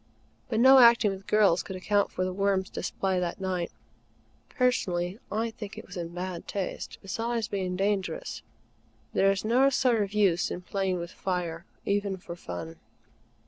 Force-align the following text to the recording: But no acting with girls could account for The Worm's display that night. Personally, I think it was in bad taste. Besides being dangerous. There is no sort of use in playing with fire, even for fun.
But 0.49 0.59
no 0.59 0.79
acting 0.79 1.11
with 1.11 1.27
girls 1.27 1.61
could 1.61 1.75
account 1.75 2.09
for 2.11 2.25
The 2.25 2.33
Worm's 2.33 2.71
display 2.71 3.19
that 3.19 3.39
night. 3.39 3.71
Personally, 4.49 5.19
I 5.31 5.51
think 5.51 5.77
it 5.77 5.85
was 5.85 5.95
in 5.95 6.11
bad 6.11 6.47
taste. 6.47 6.97
Besides 7.03 7.47
being 7.47 7.75
dangerous. 7.75 8.41
There 9.13 9.29
is 9.29 9.45
no 9.45 9.69
sort 9.69 10.01
of 10.01 10.11
use 10.15 10.49
in 10.49 10.61
playing 10.63 10.97
with 10.97 11.11
fire, 11.11 11.65
even 11.85 12.17
for 12.17 12.35
fun. 12.35 12.77